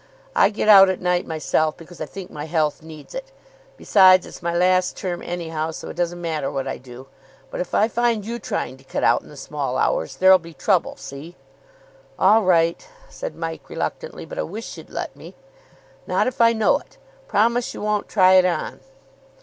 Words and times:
"I 0.35 0.49
get 0.49 0.67
out 0.67 0.89
at 0.89 0.99
night 0.99 1.27
myself 1.27 1.77
because 1.77 2.01
I 2.01 2.07
think 2.07 2.31
my 2.31 2.45
health 2.45 2.81
needs 2.81 3.13
it. 3.13 3.31
Besides, 3.77 4.25
it's 4.25 4.41
my 4.41 4.51
last 4.51 4.97
term, 4.97 5.21
anyhow, 5.21 5.69
so 5.69 5.89
it 5.89 5.95
doesn't 5.95 6.19
matter 6.19 6.49
what 6.49 6.67
I 6.67 6.79
do. 6.79 7.05
But 7.51 7.59
if 7.61 7.75
I 7.75 7.87
find 7.87 8.25
you 8.25 8.39
trying 8.39 8.77
to 8.77 8.83
cut 8.83 9.03
out 9.03 9.21
in 9.21 9.29
the 9.29 9.37
small 9.37 9.77
hours, 9.77 10.15
there'll 10.15 10.39
be 10.39 10.55
trouble. 10.55 10.95
See?" 10.95 11.35
"All 12.17 12.41
right," 12.41 12.83
said 13.09 13.35
Mike, 13.35 13.69
reluctantly. 13.69 14.25
"But 14.25 14.39
I 14.39 14.41
wish 14.41 14.75
you'd 14.75 14.89
let 14.89 15.15
me." 15.15 15.35
"Not 16.07 16.25
if 16.25 16.41
I 16.41 16.51
know 16.51 16.79
it. 16.79 16.97
Promise 17.27 17.75
you 17.75 17.81
won't 17.83 18.07
try 18.07 18.33
it 18.33 18.45
on." 18.45 18.79